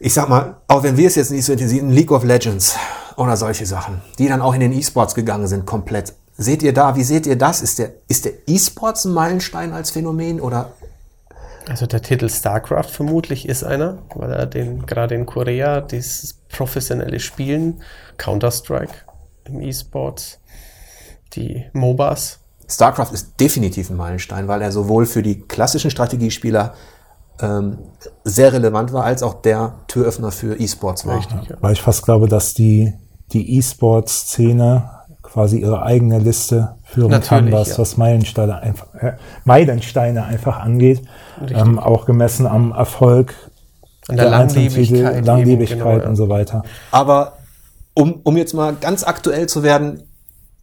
[0.00, 2.76] ich sag mal, auch wenn wir es jetzt nicht so intensiv, League of Legends
[3.16, 6.14] oder solche Sachen, die dann auch in den E-Sports gegangen sind, komplett.
[6.36, 7.62] Seht ihr da, wie seht ihr das?
[7.62, 10.72] Ist der, ist der E-Sports ein Meilenstein als Phänomen oder
[11.68, 17.18] Also der Titel StarCraft vermutlich ist einer, weil er den gerade in Korea dieses professionelle
[17.18, 17.82] Spielen,
[18.18, 18.94] Counter-Strike
[19.46, 20.38] im E-Sports,
[21.34, 22.38] die MOBAs,
[22.70, 26.74] StarCraft ist definitiv ein Meilenstein, weil er sowohl für die klassischen Strategiespieler
[27.40, 27.78] ähm,
[28.24, 31.18] sehr relevant war, als auch der Türöffner für E-Sports war.
[31.18, 31.56] Richtig, ja.
[31.60, 32.94] Weil ich fast glaube, dass die,
[33.32, 34.90] die E-Sport-Szene
[35.22, 37.78] quasi ihre eigene Liste führen Natürlich, kann, was, ja.
[37.78, 39.12] was Meilensteine einfach, äh,
[39.44, 41.02] Meilensteine einfach angeht.
[41.48, 43.34] Ähm, auch gemessen am Erfolg
[44.08, 46.62] der einzelnen Titel, Langlebigkeit eben, Langlebigkeit genau, und so weiter.
[46.90, 47.34] Aber
[47.94, 50.07] um, um jetzt mal ganz aktuell zu werden,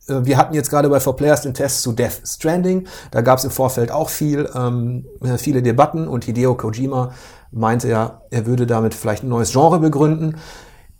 [0.08, 2.88] wir hatten jetzt gerade bei 4Players den Test zu Death Stranding.
[3.12, 7.12] Da gab es im Vorfeld auch viel, ähm, äh, viele Debatten und Hideo Kojima
[7.52, 10.38] meinte ja, er würde damit vielleicht ein neues Genre begründen.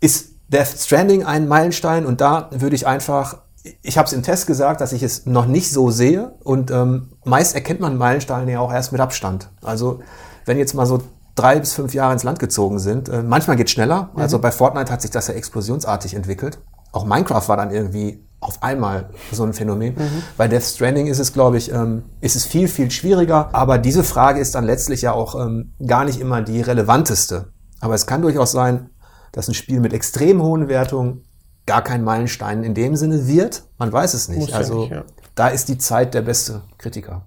[0.00, 2.06] Ist Death Stranding ein Meilenstein?
[2.06, 3.42] Und da würde ich einfach,
[3.82, 6.34] ich habe es im Test gesagt, dass ich es noch nicht so sehe.
[6.42, 9.50] Und ähm, meist erkennt man Meilensteine ja auch erst mit Abstand.
[9.62, 10.00] Also
[10.46, 11.02] wenn jetzt mal so
[11.36, 13.08] drei bis fünf Jahre ins Land gezogen sind.
[13.08, 14.10] Äh, manchmal geht schneller.
[14.14, 16.58] Also bei Fortnite hat sich das ja explosionsartig entwickelt.
[16.92, 19.96] Auch Minecraft war dann irgendwie auf einmal so ein Phänomen.
[20.36, 23.54] Bei Death Stranding ist es, glaube ich, ähm, ist es viel, viel schwieriger.
[23.54, 27.52] Aber diese Frage ist dann letztlich ja auch ähm, gar nicht immer die relevanteste.
[27.80, 28.90] Aber es kann durchaus sein,
[29.32, 31.24] dass ein Spiel mit extrem hohen Wertungen
[31.66, 33.64] gar kein Meilenstein in dem Sinne wird.
[33.78, 34.38] Man weiß es nicht.
[34.38, 35.04] Muss ja also nicht, ja.
[35.34, 37.26] da ist die Zeit der beste Kritiker.